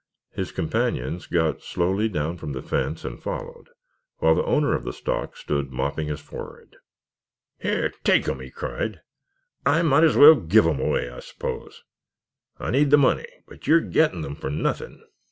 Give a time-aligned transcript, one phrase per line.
[0.31, 3.69] His companions got slowly down from the fence and followed,
[4.17, 6.77] while the owner of the stock stood mopping his forehead.
[7.59, 9.01] "Here, take 'em!" he cried.
[9.63, 11.83] "I might as well give them away, I suppose.
[12.57, 15.03] I need the money, but you're getting them for nothing."